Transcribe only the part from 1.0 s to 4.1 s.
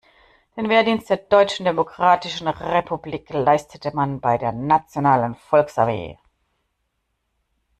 der Deutschen Demokratischen Republik leistete